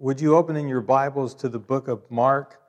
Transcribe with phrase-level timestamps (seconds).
[0.00, 2.62] Would you open in your Bibles to the book of Mark?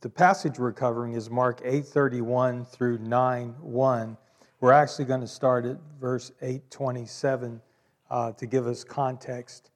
[0.00, 4.16] The passage we're covering is Mark 8:31 through 9:1.
[4.58, 7.62] We're actually going to start at verse 827
[8.10, 9.70] uh, to give us context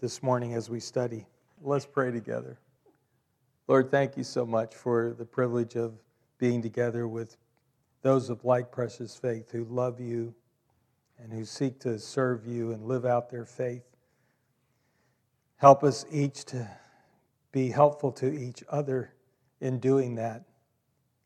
[0.00, 1.24] this morning as we study.
[1.62, 2.58] Let's pray together.
[3.68, 6.02] Lord, thank you so much for the privilege of
[6.36, 7.36] being together with
[8.02, 10.34] those of like precious faith who love you
[11.16, 13.87] and who seek to serve you and live out their faith.
[15.58, 16.68] Help us each to
[17.52, 19.12] be helpful to each other
[19.60, 20.44] in doing that.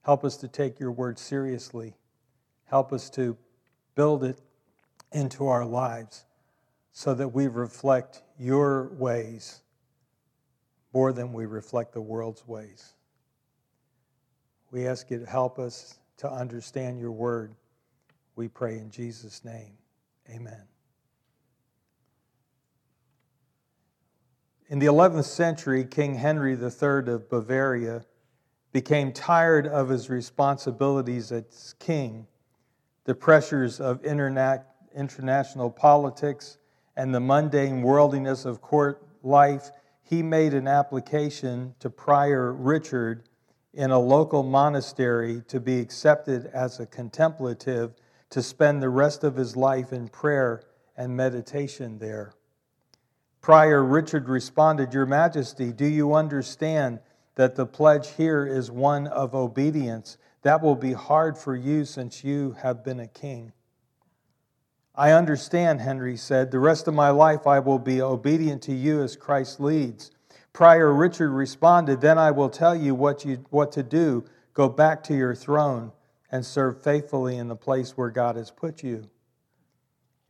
[0.03, 1.95] Help us to take your word seriously.
[2.65, 3.37] Help us to
[3.95, 4.39] build it
[5.13, 6.25] into our lives
[6.93, 9.61] so that we reflect your ways
[10.95, 12.95] more than we reflect the world's ways.
[14.71, 17.55] We ask you to help us to understand your word.
[18.37, 19.73] We pray in Jesus' name.
[20.31, 20.63] Amen.
[24.73, 28.07] In the 11th century, King Henry III of Bavaria
[28.73, 32.27] became tired of his responsibilities as king,
[33.05, 34.65] the pressures of interna-
[34.97, 36.57] international politics,
[36.97, 39.73] and the mundane worldliness of court life.
[40.01, 43.29] He made an application to Prior Richard
[43.75, 47.93] in a local monastery to be accepted as a contemplative
[48.31, 50.63] to spend the rest of his life in prayer
[50.97, 52.33] and meditation there.
[53.43, 57.01] Prior Richard responded, Your Majesty, do you understand
[57.35, 60.17] that the pledge here is one of obedience?
[60.43, 63.53] That will be hard for you since you have been a king.
[64.95, 66.53] I understand, Henry said.
[66.53, 70.13] The rest of my life I will be obedient to you as Christ leads.
[70.53, 74.25] Prior Richard responded, Then I will tell you what, you what to do.
[74.55, 75.91] Go back to your throne
[76.31, 79.09] and serve faithfully in the place where God has put you.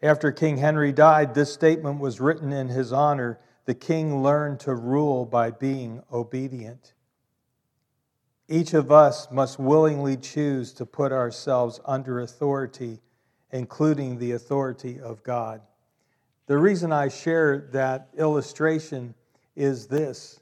[0.02, 3.38] After King Henry died, this statement was written in his honor.
[3.66, 6.94] The king learned to rule by being obedient.
[8.48, 13.00] Each of us must willingly choose to put ourselves under authority,
[13.52, 15.62] including the authority of God.
[16.46, 19.14] The reason I share that illustration
[19.54, 20.40] is this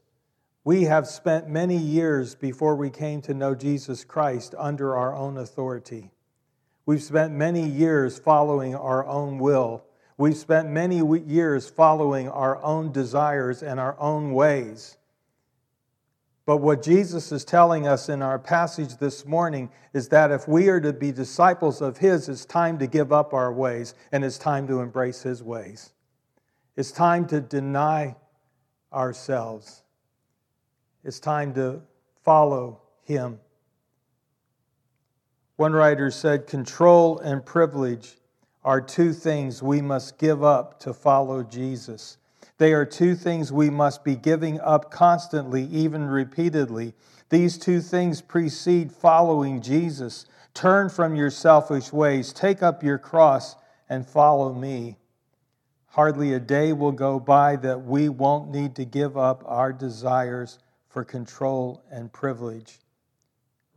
[0.64, 5.36] we have spent many years before we came to know Jesus Christ under our own
[5.36, 6.10] authority.
[6.90, 9.84] We've spent many years following our own will.
[10.18, 14.96] We've spent many years following our own desires and our own ways.
[16.46, 20.68] But what Jesus is telling us in our passage this morning is that if we
[20.68, 24.36] are to be disciples of His, it's time to give up our ways and it's
[24.36, 25.92] time to embrace His ways.
[26.74, 28.16] It's time to deny
[28.92, 29.84] ourselves.
[31.04, 31.82] It's time to
[32.24, 33.38] follow Him.
[35.60, 38.16] One writer said, Control and privilege
[38.64, 42.16] are two things we must give up to follow Jesus.
[42.56, 46.94] They are two things we must be giving up constantly, even repeatedly.
[47.28, 50.24] These two things precede following Jesus.
[50.54, 53.54] Turn from your selfish ways, take up your cross,
[53.90, 54.96] and follow me.
[55.88, 60.58] Hardly a day will go by that we won't need to give up our desires
[60.88, 62.78] for control and privilege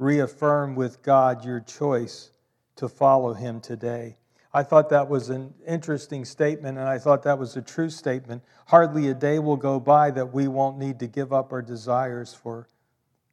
[0.03, 2.31] reaffirm with God your choice
[2.75, 4.17] to follow Him today.
[4.53, 8.43] I thought that was an interesting statement, and I thought that was a true statement.
[8.67, 12.33] Hardly a day will go by that we won't need to give up our desires
[12.33, 12.67] for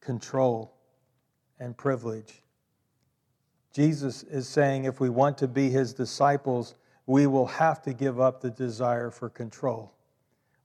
[0.01, 0.73] control
[1.59, 2.43] and privilege.
[3.75, 6.75] Jesus is saying if we want to be His disciples,
[7.07, 9.93] we will have to give up the desire for control.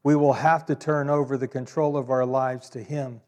[0.03, 3.22] We will have to turn over the control of our lives to Him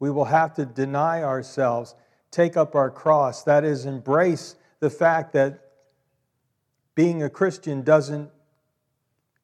[0.00, 1.94] we will have to deny ourselves,
[2.32, 3.44] take up our cross.
[3.44, 5.60] That is, embrace the fact that
[6.96, 8.30] being a Christian doesn't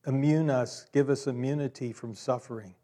[0.06, 2.74] immune us, give us immunity from suffering.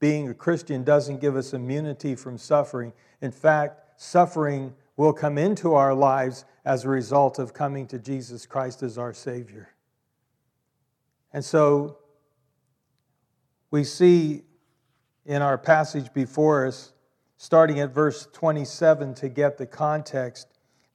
[0.00, 2.92] Being a Christian doesn't give us immunity from suffering.
[3.20, 8.46] In fact, suffering will come into our lives as a result of coming to Jesus
[8.46, 9.68] Christ as our Savior.
[11.32, 11.98] And so
[13.70, 14.42] we see
[15.26, 16.92] in our passage before us,
[17.36, 20.48] starting at verse 27 to get the context.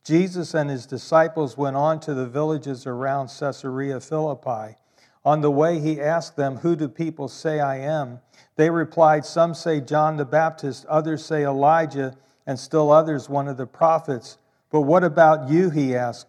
[0.04, 4.76] Jesus and his disciples went on to the villages around Caesarea Philippi.
[5.24, 8.20] On the way, he asked them, Who do people say I am?
[8.56, 12.18] They replied, Some say John the Baptist, others say Elijah,
[12.48, 14.40] and still others one of the prophets.
[14.72, 15.70] But what about you?
[15.70, 16.28] He asked.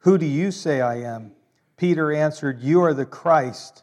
[0.00, 1.32] Who do you say I am?
[1.78, 3.82] Peter answered, You are the Christ.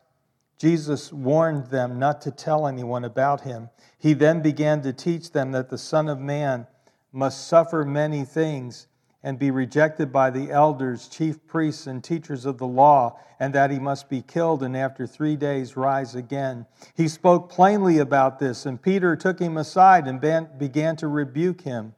[0.62, 3.72] Jesus warned them not to tell anyone about him.
[3.98, 6.68] He then began to teach them that the Son of Man
[7.12, 8.86] must suffer many things
[9.24, 13.72] and be rejected by the elders, chief priests, and teachers of the law, and that
[13.72, 16.68] he must be killed and after three days rise again.
[16.94, 20.22] He spoke plainly about this, and Peter took him aside and
[20.60, 21.96] began to rebuke him.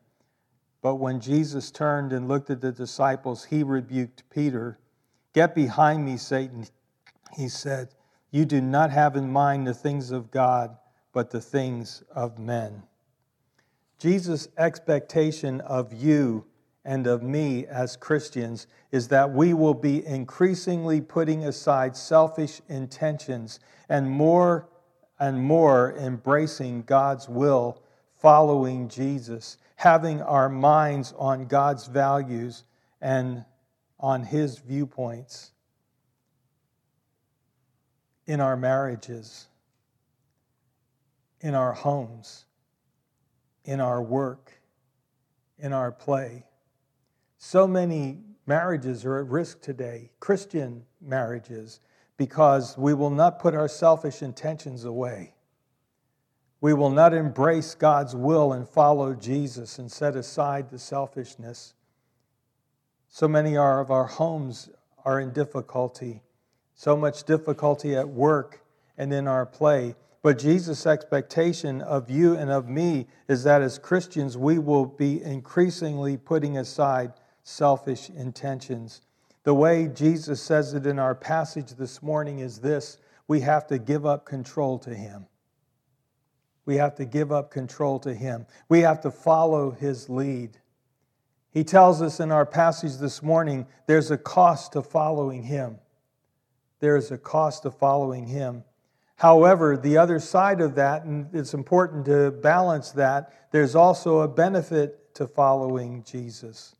[0.81, 4.80] But when Jesus turned and looked at the disciples, he rebuked Peter.
[5.33, 6.65] Get behind me, Satan,
[7.36, 7.89] he said.
[8.33, 10.75] You do not have in mind the things of God,
[11.12, 12.81] but the things of men.
[14.00, 16.44] Jesus' expectation of you
[16.83, 23.59] and of me as Christians is that we will be increasingly putting aside selfish intentions
[23.88, 24.68] and more
[25.19, 27.83] and more embracing God's will,
[28.19, 32.63] following Jesus, having our minds on God's values
[33.00, 33.45] and
[34.00, 35.52] on His viewpoints
[38.25, 39.47] in our marriages,
[41.41, 42.45] in our homes,
[43.65, 44.51] in our work,
[45.59, 46.45] in our play
[47.45, 51.81] so many marriages are at risk today, Christian marriages,
[52.15, 55.33] because we will not put our selfish intentions away.
[56.61, 61.73] We will not embrace God's will and follow Jesus and set aside the selfishness.
[63.09, 64.69] So many of our homes
[65.03, 66.21] are in difficulty,
[66.75, 68.61] so much difficulty at work
[68.97, 69.95] and in our play.
[70.21, 75.21] But Jesus' expectation of you and of me is that as Christians, we will be
[75.21, 79.01] increasingly putting aside selfish intentions.
[79.43, 82.97] The way Jesus says it in our passage this morning is this
[83.27, 85.27] we have to give up control to Him.
[86.65, 88.45] We have to give up control to Him.
[88.69, 90.57] We have to follow His lead.
[91.51, 95.79] He tells us in our passage this morning there's a cost to following Him.
[96.83, 98.65] There is a cost to following Him.
[99.15, 104.27] However, the other side of that, and it's important to balance that, there's also a
[104.27, 106.75] benefit to following Jesus.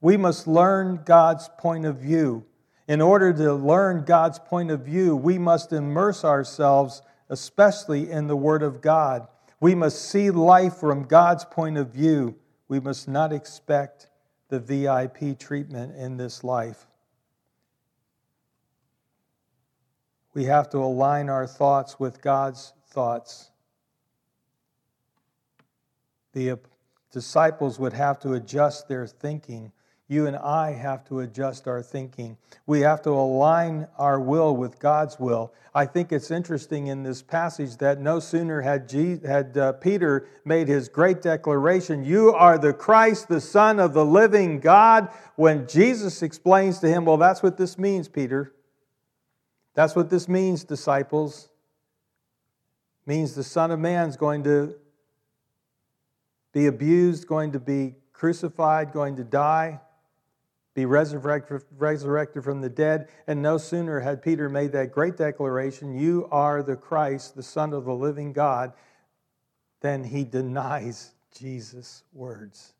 [0.00, 2.44] We must learn God's point of view.
[2.86, 8.36] In order to learn God's point of view, we must immerse ourselves, especially in the
[8.36, 9.26] Word of God.
[9.58, 12.36] We must see life from God's point of view.
[12.68, 14.06] We must not expect
[14.46, 16.86] the VIP treatment in this life.
[20.34, 23.50] We have to align our thoughts with God's thoughts.
[26.32, 26.58] The
[27.12, 29.72] disciples would have to adjust their thinking
[30.12, 32.36] you and I have to adjust our thinking.
[32.66, 35.54] We have to align our will with God's will.
[35.74, 40.28] I think it's interesting in this passage that no sooner had, Jesus, had uh, Peter
[40.44, 45.66] made his great declaration, You are the Christ, the Son of the living God, when
[45.66, 48.52] Jesus explains to him, Well, that's what this means, Peter.
[49.74, 51.48] That's what this means, disciples.
[53.06, 54.76] It means the Son of Man is going to
[56.52, 59.80] be abused, going to be crucified, going to die
[60.74, 63.08] be resurrected from the dead.
[63.26, 67.72] And no sooner had Peter made that great declaration, You are the Christ, the Son
[67.74, 68.72] of the living God,
[69.80, 72.72] than he denies Jesus' words.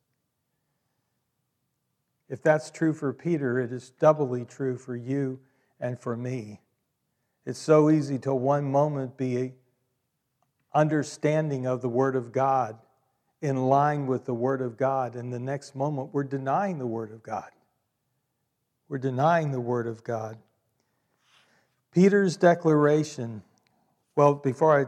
[2.30, 5.38] If that's true for Peter, it is doubly true for you
[5.78, 6.61] and for me.
[7.44, 9.54] It's so easy to one moment be
[10.72, 12.78] understanding of the Word of God,
[13.40, 17.10] in line with the Word of God, and the next moment we're denying the Word
[17.10, 17.50] of God.
[18.88, 20.38] We're denying the Word of God.
[21.90, 23.42] Peter's declaration,
[24.16, 24.84] well, before I,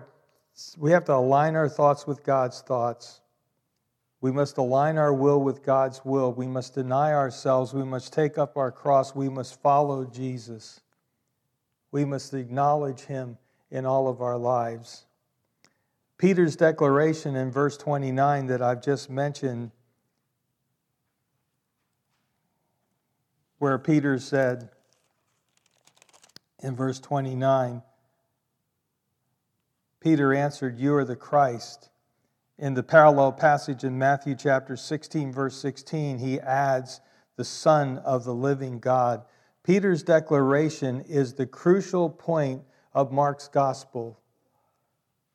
[0.78, 3.20] we have to align our thoughts with God's thoughts.
[4.20, 6.32] We must align our will with God's will.
[6.32, 7.74] We must deny ourselves.
[7.74, 9.14] We must take up our cross.
[9.14, 10.80] We must follow Jesus.
[11.94, 13.38] We must acknowledge Him
[13.70, 15.06] in all of our lives.
[16.18, 19.70] Peter's declaration in verse 29 that I've just mentioned
[23.58, 24.70] where Peter said
[26.64, 27.80] in verse 29
[30.00, 31.90] Peter answered, You are the Christ.
[32.58, 37.00] In the parallel passage in Matthew chapter 16, verse 16, he adds,
[37.36, 39.24] The Son of the living God.
[39.64, 44.20] Peter's declaration is the crucial point of Mark's gospel.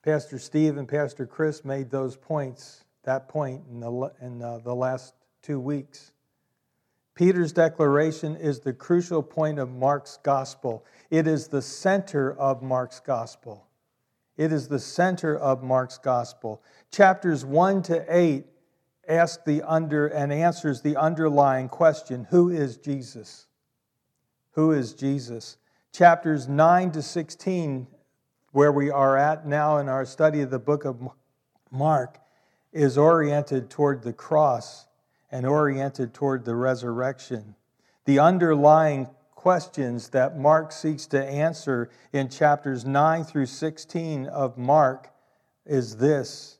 [0.03, 5.15] Pastor Steve and Pastor Chris made those points, that point, in the, in the last
[5.41, 6.11] two weeks.
[7.15, 10.85] Peter's declaration is the crucial point of Mark's gospel.
[11.09, 13.67] It is the center of Mark's gospel.
[14.37, 16.61] It is the center of Mark's gospel.
[16.91, 18.45] Chapters 1 to 8
[19.09, 23.47] ask the under and answers the underlying question, who is Jesus?
[24.51, 25.57] Who is Jesus?
[25.91, 27.87] Chapters 9 to 16
[28.51, 31.09] where we are at now in our study of the book of
[31.71, 32.19] Mark
[32.71, 34.87] is oriented toward the cross
[35.31, 37.55] and oriented toward the resurrection.
[38.05, 45.09] The underlying questions that Mark seeks to answer in chapters 9 through 16 of Mark
[45.65, 46.57] is this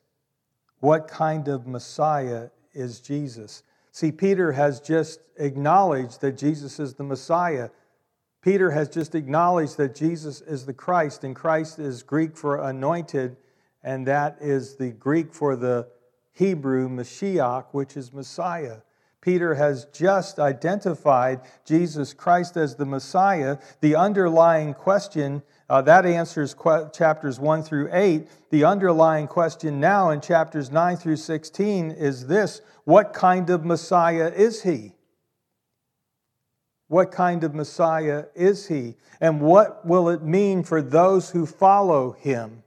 [0.80, 3.64] What kind of Messiah is Jesus?
[4.00, 7.70] See, Peter has just acknowledged that Jesus is the Messiah.
[8.42, 13.36] Peter has just acknowledged that Jesus is the Christ, and Christ is Greek for anointed,
[13.84, 15.90] and that is the Greek for the
[16.32, 18.78] Hebrew Mashiach, which is Messiah.
[19.22, 23.58] Peter has just identified Jesus Christ as the Messiah.
[23.82, 28.28] The underlying question, uh, that answers qu- chapters 1 through 8.
[28.50, 34.32] The underlying question now in chapters 9 through 16 is this What kind of Messiah
[34.34, 34.94] is he?
[36.88, 38.96] What kind of Messiah is he?
[39.20, 42.64] And what will it mean for those who follow him?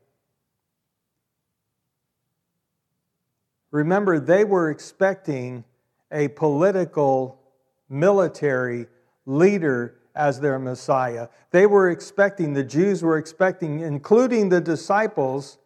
[3.71, 5.65] Remember, they were expecting
[6.13, 7.41] a political,
[7.89, 8.87] military
[9.27, 11.29] leader as their Messiah.
[11.51, 15.59] They were expecting, the Jews were expecting, including the disciples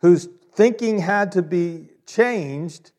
[0.00, 2.92] whose thinking had to be changed.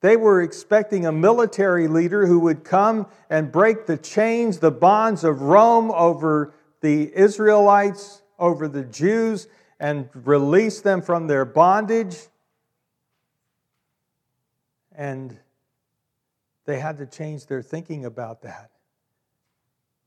[0.00, 5.24] They were expecting a military leader who would come and break the chains, the bonds
[5.24, 9.46] of Rome over the Israelites, over the Jews,
[9.78, 12.16] and release them from their bondage.
[14.94, 15.38] And
[16.64, 18.70] they had to change their thinking about that.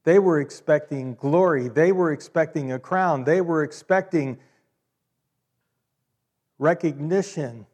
[0.04, 1.68] They were expecting glory.
[1.68, 3.24] They were expecting a crown.
[3.24, 4.38] They were expecting
[6.60, 7.66] recognition.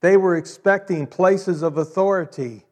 [0.00, 2.64] They were expecting places of authority.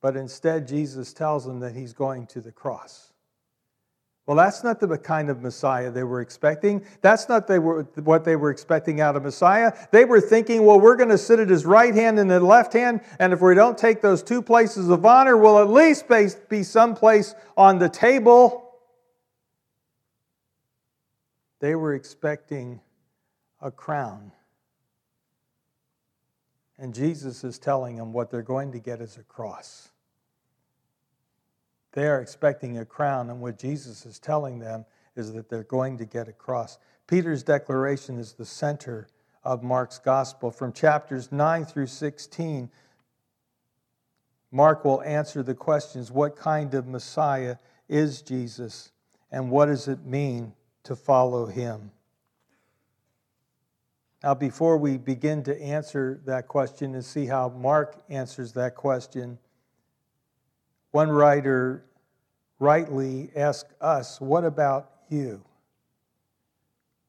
[0.00, 3.11] But instead, Jesus tells them that he's going to the cross.
[4.26, 6.84] Well, that's not the kind of Messiah they were expecting.
[7.00, 9.72] That's not they were, what they were expecting out of Messiah.
[9.90, 12.72] They were thinking, well, we're going to sit at his right hand and the left
[12.72, 16.04] hand, and if we don't take those two places of honor, we'll at least
[16.48, 18.78] be someplace on the table.
[21.58, 22.80] They were expecting
[23.60, 24.32] a crown.
[26.78, 29.91] And Jesus is telling them what they're going to get is a cross.
[31.92, 34.84] They are expecting a crown, and what Jesus is telling them
[35.14, 36.78] is that they're going to get a cross.
[37.06, 39.08] Peter's declaration is the center
[39.44, 40.50] of Mark's gospel.
[40.50, 42.70] From chapters 9 through 16,
[44.50, 47.56] Mark will answer the questions what kind of Messiah
[47.88, 48.92] is Jesus,
[49.30, 51.90] and what does it mean to follow him?
[54.22, 59.38] Now, before we begin to answer that question and see how Mark answers that question,
[60.92, 61.84] one writer
[62.58, 65.42] rightly asked us, What about you?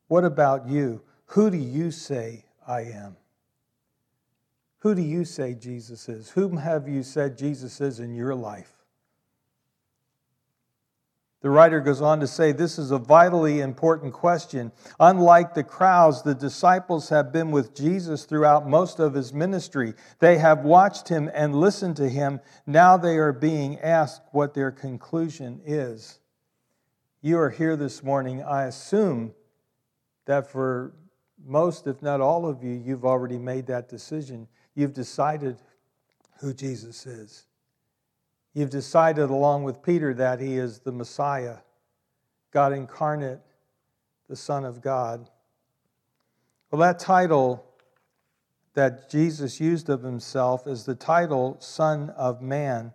[0.08, 1.02] What about you?
[1.28, 3.16] Who do you say I am?
[4.80, 6.30] Who do you say Jesus is?
[6.30, 8.83] Whom have you said Jesus is in your life?
[11.43, 14.71] The writer goes on to say this is a vitally important question.
[14.97, 19.93] Unlike the crowds, the disciples have been with Jesus throughout most of his ministry.
[20.19, 22.39] They have watched him and listened to him.
[22.65, 26.19] Now they are being asked what their conclusion is.
[27.21, 28.41] You are here this morning.
[28.41, 29.33] I assume
[30.25, 30.93] that for
[31.45, 34.47] most, if not all of you, you've already made that decision.
[34.75, 35.57] You've decided
[36.39, 37.47] who Jesus is.
[38.53, 41.57] You've decided, along with Peter, that he is the Messiah,
[42.51, 43.39] God incarnate,
[44.29, 45.29] the Son of God.
[46.69, 47.65] Well, that title
[48.74, 52.93] that Jesus used of himself is the title Son of Man.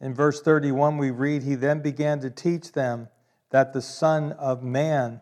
[0.00, 3.08] In verse 31, we read, He then began to teach them
[3.50, 5.20] that the Son of Man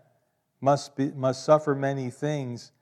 [0.61, 2.73] must, be, must suffer many things,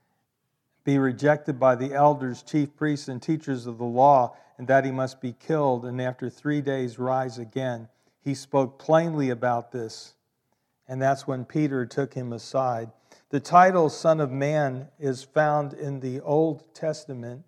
[0.84, 4.90] be rejected by the elders, chief priests, and teachers of the law and that he
[4.90, 7.88] must be killed and after three days rise again.
[8.20, 10.14] He spoke plainly about this,
[10.86, 12.90] and that's when Peter took him aside.
[13.30, 17.44] The title Son of Man is found in the Old Testament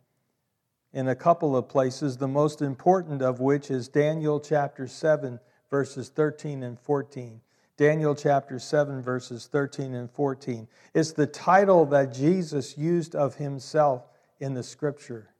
[0.92, 5.38] in a couple of places, the most important of which is Daniel chapter 7,
[5.70, 7.40] verses 13 and 14.
[7.76, 10.68] Daniel chapter 7, verses 13 and 14.
[10.94, 14.06] It's the title that Jesus used of himself
[14.38, 15.30] in the scripture.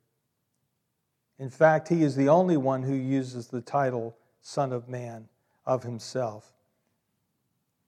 [1.39, 5.27] In fact, he is the only one who uses the title Son of Man
[5.65, 6.51] of himself.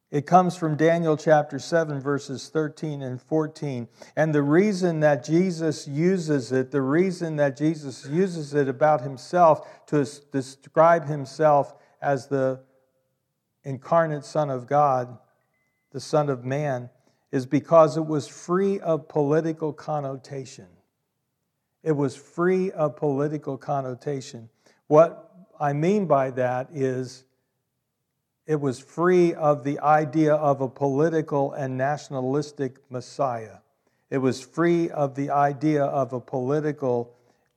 [0.09, 3.89] It comes from Daniel chapter 7, verses 13 and 14.
[4.15, 9.85] And the reason that Jesus uses it, the reason that Jesus uses it about himself
[9.87, 12.61] to describe himself as the
[13.67, 15.17] incarnate Son of God,
[15.91, 16.89] the Son of Man,
[17.31, 20.67] is because it was free of political connotation.
[21.83, 24.49] it was free of political connotation.
[24.87, 27.25] What I mean by that is
[28.45, 33.57] it was free of the idea of a political and nationalistic Messiah.
[34.09, 37.13] It was free of the idea of a political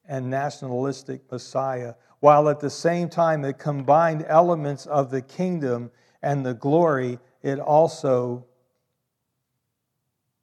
[0.07, 5.91] and nationalistic Messiah, while at the same time it combined elements of the kingdom
[6.23, 8.45] and the glory, it also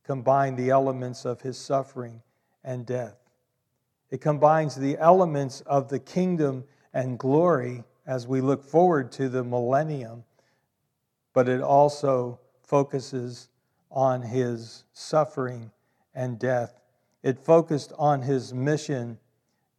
[0.04, 2.22] combined the elements of his suffering
[2.64, 3.18] and death.
[4.10, 9.44] It combines the elements of the kingdom and glory as we look forward to the
[9.44, 10.24] millennium
[11.38, 13.50] but it also focuses
[13.92, 15.70] on his suffering
[16.16, 16.82] and death.
[17.22, 19.20] It focused on his mission,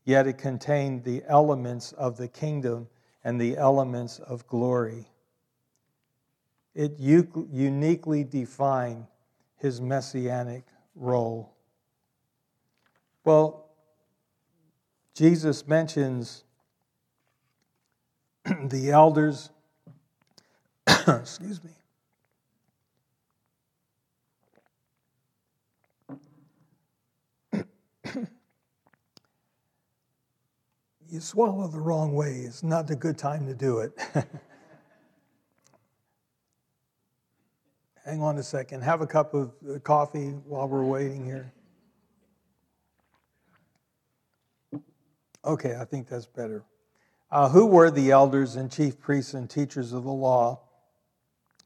[0.09, 2.89] yet it contained the elements of the kingdom
[3.25, 5.07] and the elements of glory.
[6.75, 9.07] It uniquely defined
[9.57, 11.53] his messianic role.
[13.23, 13.67] Well,
[15.13, 16.45] Jesus mentions
[18.65, 19.51] the elders
[21.07, 21.71] Excuse me.
[31.11, 32.43] You swallow the wrong way.
[32.45, 33.93] It's not a good time to do it.
[38.05, 38.83] Hang on a second.
[38.83, 41.53] Have a cup of uh, coffee while we're waiting here.
[45.45, 46.65] Okay, I think that's better.
[47.31, 50.61] Uh, who were the elders and chief priests and teachers of the law?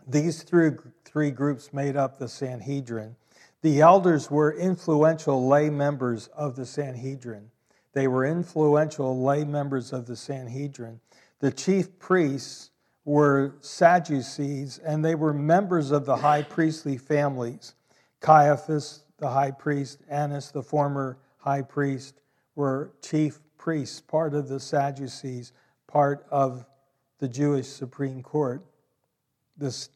[0.07, 0.73] These three,
[1.05, 3.15] three groups made up the Sanhedrin.
[3.63, 7.52] The elders were influential lay members of the Sanhedrin.
[7.93, 11.01] They were influential lay members of the Sanhedrin.
[11.41, 12.71] The chief priests
[13.05, 17.75] were Sadducees, and they were members of the high priestly families.
[18.21, 22.21] Caiaphas, the high priest, Annas, the former high priest,
[22.55, 25.53] were chief priests, part of the Sadducees,
[25.87, 26.65] part of
[27.19, 28.65] the Jewish Supreme Court
[29.57, 29.89] the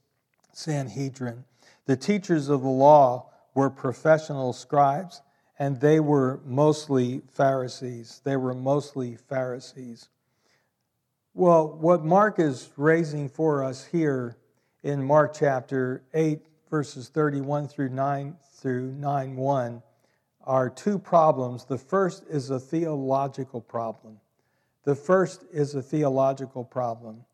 [0.52, 1.44] Sanhedrin.
[1.86, 5.22] The teachers of the law were professional scribes,
[5.58, 8.20] and they were mostly Pharisees.
[8.24, 10.08] They were mostly Pharisees.
[11.34, 14.36] Well, what Mark is raising for us here
[14.82, 16.40] in Mark chapter 8,
[16.70, 19.82] verses 31 through 9 through 9 1
[20.44, 21.64] are two problems.
[21.64, 24.18] The first is a theological problem.
[24.84, 27.24] The first is a theological problem.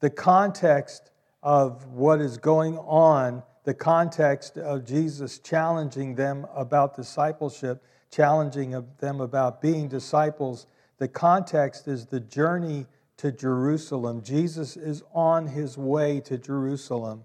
[0.00, 1.10] The context
[1.42, 9.20] of what is going on, the context of Jesus challenging them about discipleship, challenging them
[9.20, 12.86] about being disciples, the context is the journey
[13.18, 14.22] to Jerusalem.
[14.22, 17.24] Jesus is on his way to Jerusalem.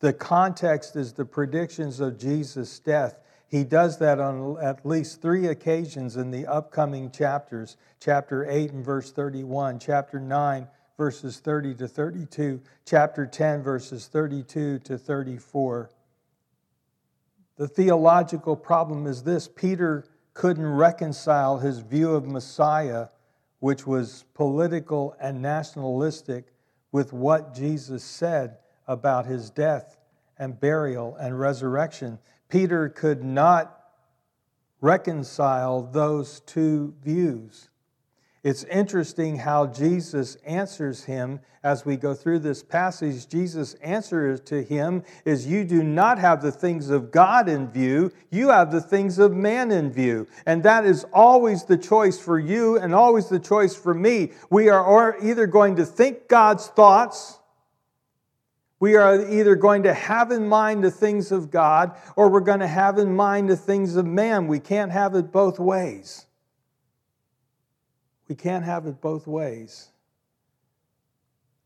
[0.00, 3.20] The context is the predictions of Jesus' death.
[3.46, 8.84] He does that on at least three occasions in the upcoming chapters chapter 8 and
[8.84, 10.66] verse 31, chapter 9
[11.00, 15.88] verses 30 to 32, chapter 10, verses 32 to 34.
[17.56, 23.06] The theological problem is this Peter couldn't reconcile his view of Messiah,
[23.60, 26.48] which was political and nationalistic,
[26.92, 29.96] with what Jesus said about his death
[30.38, 32.18] and burial and resurrection.
[32.50, 33.84] Peter could not
[34.82, 37.69] reconcile those two views.
[38.42, 43.28] It's interesting how Jesus answers him as we go through this passage.
[43.28, 48.10] Jesus' answer to him is You do not have the things of God in view,
[48.30, 50.26] you have the things of man in view.
[50.46, 54.32] And that is always the choice for you and always the choice for me.
[54.48, 57.38] We are either going to think God's thoughts.
[58.78, 62.60] We are either going to have in mind the things of God or we're going
[62.60, 64.46] to have in mind the things of man.
[64.46, 66.24] We can't have it both ways.
[68.30, 69.88] We can't have it both ways.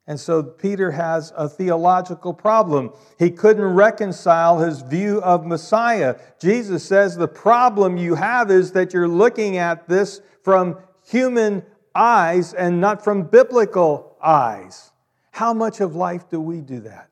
[0.06, 2.94] And so Peter has a theological problem.
[3.18, 6.16] He couldn't reconcile his view of Messiah.
[6.40, 12.54] Jesus says the problem you have is that you're looking at this from human eyes
[12.54, 14.90] and not from biblical eyes.
[15.32, 17.10] How much of life do we do that?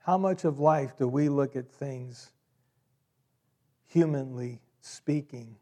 [0.00, 2.32] How much of life do we look at things,
[3.86, 5.56] humanly speaking,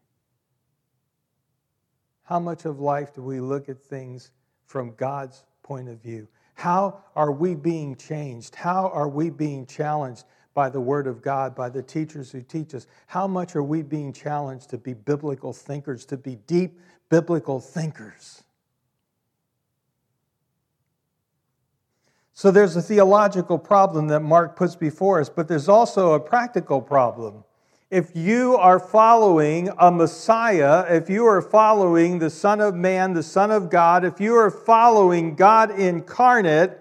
[2.29, 4.29] how much of life do we look at things
[4.67, 6.27] from God's point of view?
[6.53, 8.53] How are we being changed?
[8.53, 12.75] How are we being challenged by the Word of God, by the teachers who teach
[12.75, 12.85] us?
[13.07, 18.43] How much are we being challenged to be biblical thinkers, to be deep biblical thinkers?
[22.33, 26.79] So there's a theological problem that Mark puts before us, but there's also a practical
[26.79, 27.43] problem.
[27.91, 33.23] If you are following a Messiah, if you are following the Son of Man, the
[33.23, 36.77] Son of God, if you are following God incarnate,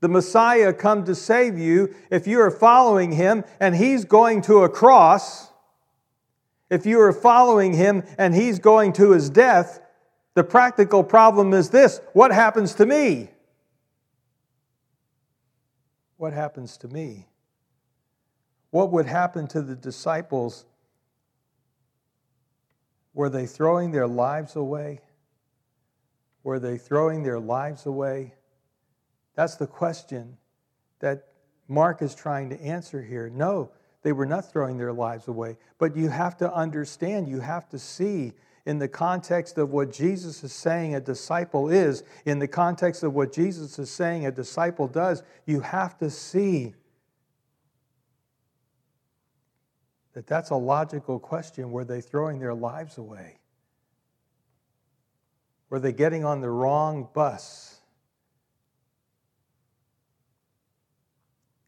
[0.00, 4.64] the Messiah come to save you, if you are following him and he's going to
[4.64, 5.50] a cross,
[6.68, 9.80] if you are following him and he's going to his death,
[10.34, 13.30] the practical problem is this what happens to me?
[16.16, 17.28] What happens to me?
[18.74, 20.64] What would happen to the disciples?
[23.12, 25.00] Were they throwing their lives away?
[26.42, 28.34] Were they throwing their lives away?
[29.36, 30.38] That's the question
[30.98, 31.28] that
[31.68, 33.30] Mark is trying to answer here.
[33.30, 33.70] No,
[34.02, 35.56] they were not throwing their lives away.
[35.78, 38.32] But you have to understand, you have to see
[38.66, 43.14] in the context of what Jesus is saying a disciple is, in the context of
[43.14, 46.74] what Jesus is saying a disciple does, you have to see
[50.14, 51.70] that that's a logical question.
[51.70, 53.38] Were they throwing their lives away?
[55.70, 57.80] Were they getting on the wrong bus?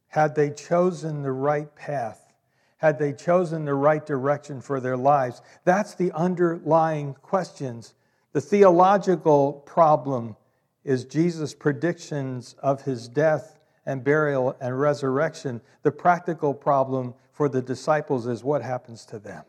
[0.09, 2.33] Had they chosen the right path?
[2.79, 5.43] Had they chosen the right direction for their lives?
[5.65, 7.95] That's the underlying questions.
[8.33, 10.37] The theological problem
[10.85, 13.56] is Jesus' predictions of his death
[13.87, 15.61] and burial and resurrection.
[15.83, 19.45] The practical problem for the disciples is what happens to them.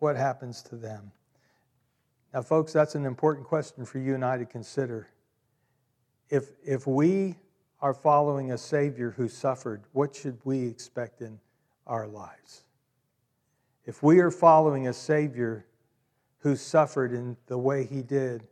[0.00, 1.12] What happens to them?
[2.34, 5.08] Now, folks, that's an important question for you and I to consider.
[6.28, 7.36] If, if we
[7.80, 11.38] are following a Savior who suffered, what should we expect in
[11.86, 12.64] our lives?
[13.84, 15.66] If we are following a Savior
[16.38, 18.44] who suffered in the way he did,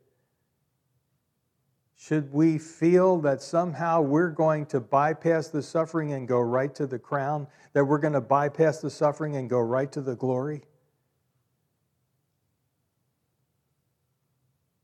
[2.02, 6.86] should we feel that somehow we're going to bypass the suffering and go right to
[6.86, 7.46] the crown?
[7.74, 10.62] That we're going to bypass the suffering and go right to the glory?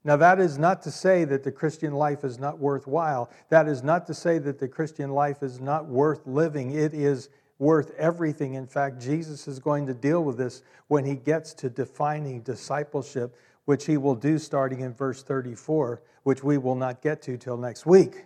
[0.05, 3.31] Now, that is not to say that the Christian life is not worthwhile.
[3.49, 6.73] That is not to say that the Christian life is not worth living.
[6.73, 8.55] It is worth everything.
[8.55, 13.35] In fact, Jesus is going to deal with this when he gets to defining discipleship,
[13.67, 17.57] which he will do starting in verse 34, which we will not get to till
[17.57, 18.25] next week.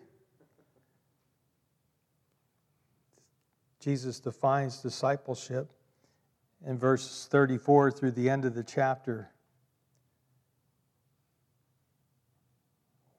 [3.81, 5.73] Jesus defines discipleship
[6.65, 9.31] in verses 34 through the end of the chapter.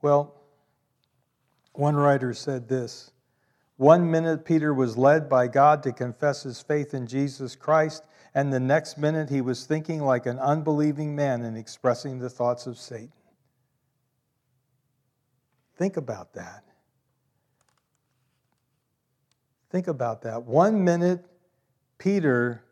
[0.04, 0.36] Well,
[1.74, 3.12] one writer said this
[3.78, 8.52] One minute Peter was led by God to confess his faith in Jesus Christ, and
[8.52, 12.78] the next minute he was thinking like an unbelieving man and expressing the thoughts of
[12.78, 13.12] Satan.
[15.76, 16.64] Think about that.
[19.70, 20.44] Think about that.
[20.44, 21.26] One minute,
[21.98, 22.64] Peter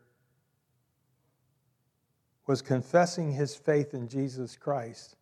[2.46, 5.16] was confessing his faith in Jesus Christ,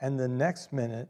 [0.00, 1.08] and the next minute,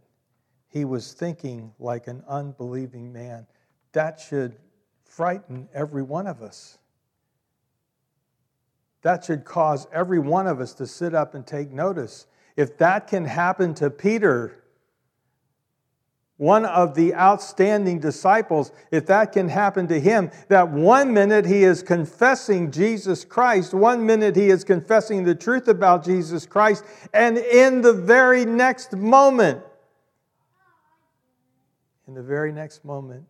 [0.68, 3.46] he was thinking like an unbelieving man.
[3.92, 4.56] That should
[5.04, 6.77] frighten every one of us.
[9.02, 12.26] That should cause every one of us to sit up and take notice.
[12.56, 14.64] If that can happen to Peter,
[16.38, 21.64] one of the outstanding disciples, if that can happen to him, that one minute he
[21.64, 27.38] is confessing Jesus Christ, one minute he is confessing the truth about Jesus Christ, and
[27.38, 29.62] in the very next moment,
[32.06, 33.24] in the very next moment,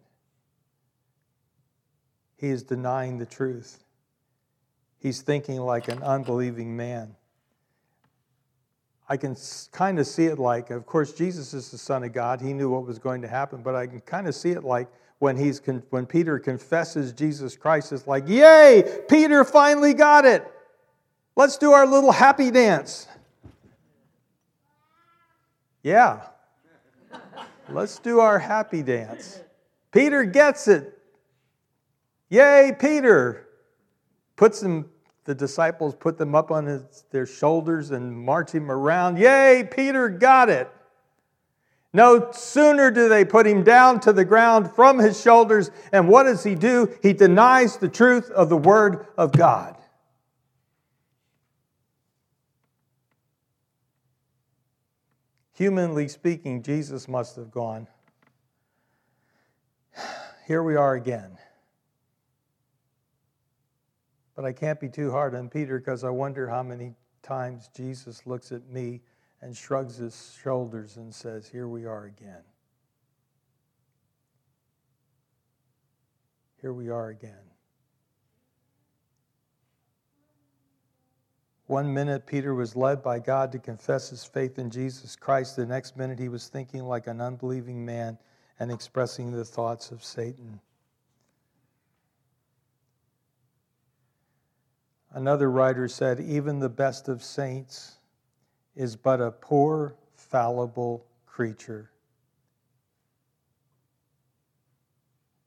[2.37, 3.83] he is denying the truth.
[4.99, 7.15] He's thinking like an unbelieving man.
[9.09, 9.37] I can
[9.73, 12.41] kind of see it like, of course, Jesus is the Son of God.
[12.41, 14.89] He knew what was going to happen, but I can kind of see it like
[15.19, 20.47] when, he's, when Peter confesses Jesus Christ, it's like, yay, Peter finally got it.
[21.37, 23.09] Let's do our little happy dance.
[25.83, 26.21] Yeah,
[27.71, 29.41] Let's do our happy dance.
[29.93, 30.99] Peter gets it.
[32.31, 33.48] Yay, Peter.
[34.39, 34.89] Puts them,
[35.25, 39.19] the disciples put them up on his, their shoulders and march him around.
[39.19, 40.71] Yay, Peter got it.
[41.93, 46.23] No sooner do they put him down to the ground from his shoulders, and what
[46.23, 46.89] does he do?
[47.03, 49.77] He denies the truth of the Word of God.
[55.55, 57.89] Humanly speaking, Jesus must have gone,
[60.47, 61.39] Here we are again.
[64.39, 68.25] But I can't be too hard on Peter because I wonder how many times Jesus
[68.25, 69.01] looks at me
[69.43, 72.45] and shrugs his shoulders and says, Here we are again.
[76.61, 77.51] here we are again.
[81.67, 85.57] One minute, Peter was led by God to confess his faith in Jesus Christ.
[85.57, 88.17] The next minute, he was thinking like an unbelieving man
[88.61, 90.61] and expressing the thoughts of Satan.
[95.19, 97.97] Another writer said, Even the best of saints
[98.77, 101.91] is but a poor, fallible creature.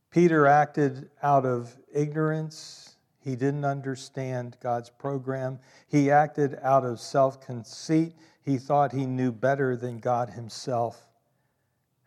[0.10, 2.97] Peter acted out of ignorance.
[3.21, 5.57] He didn't understand God's program.
[5.88, 8.13] He acted out of self conceit.
[8.43, 11.07] He thought he knew better than God Himself.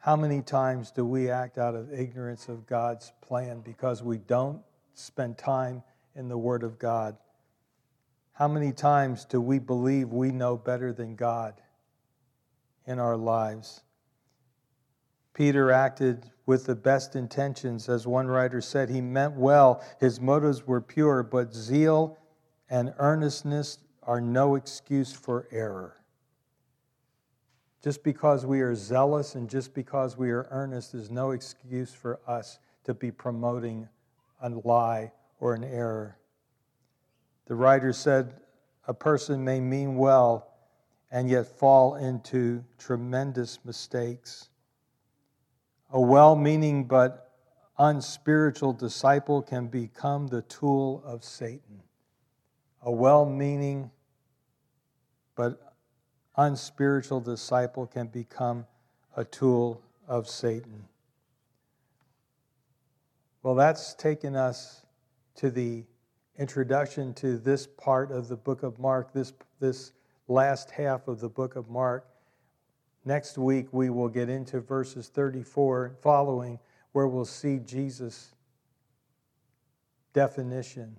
[0.01, 4.61] How many times do we act out of ignorance of God's plan because we don't
[4.93, 5.83] spend time
[6.15, 7.17] in the Word of God?
[8.35, 11.61] How many times do we believe we know better than God
[12.85, 13.83] in our lives?
[15.35, 17.89] Peter acted with the best intentions.
[17.89, 22.19] As one writer said, he meant well, his motives were pure, but zeal
[22.69, 25.97] and earnestness are no excuse for error.
[27.83, 32.19] Just because we are zealous and just because we are earnest is no excuse for
[32.27, 33.89] us to be promoting
[34.43, 36.17] a lie or an error.
[37.47, 38.41] The writer said,
[38.87, 40.55] A person may mean well
[41.11, 44.49] and yet fall into tremendous mistakes.
[45.93, 47.33] A well meaning but
[47.79, 51.83] unspiritual disciple can become the tool of Satan.
[52.83, 53.91] A well meaning
[55.37, 55.75] but
[56.37, 58.67] unspiritual disciple can become
[59.17, 60.85] a tool of Satan.
[63.43, 64.85] Well, that's taken us
[65.37, 65.85] to the
[66.39, 69.93] introduction to this part of the book of Mark, this, this
[70.29, 72.09] last half of the book of Mark.
[73.05, 76.59] Next week, we will get into verses 34 and following,
[76.93, 78.35] where we'll see Jesus'
[80.13, 80.97] definition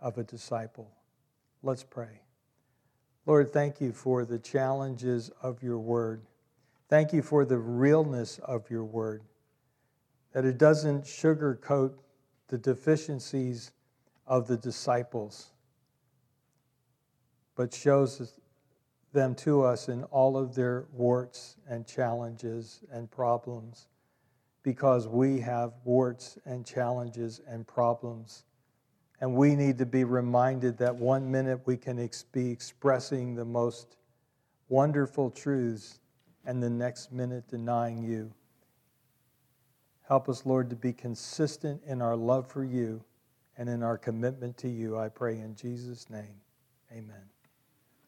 [0.00, 0.90] of a disciple.
[1.62, 2.22] Let's pray.
[3.26, 6.22] Lord, thank you for the challenges of your word.
[6.88, 9.22] Thank you for the realness of your word,
[10.32, 11.92] that it doesn't sugarcoat
[12.48, 13.72] the deficiencies
[14.30, 15.50] of the disciples,
[17.56, 18.38] but shows
[19.12, 23.88] them to us in all of their warts and challenges and problems
[24.62, 28.44] because we have warts and challenges and problems.
[29.20, 33.44] And we need to be reminded that one minute we can ex- be expressing the
[33.44, 33.96] most
[34.68, 35.98] wonderful truths,
[36.46, 38.32] and the next minute denying you.
[40.06, 43.02] Help us, Lord, to be consistent in our love for you
[43.60, 44.98] and in our commitment to you.
[44.98, 46.40] I pray in Jesus' name.
[46.90, 47.28] Amen.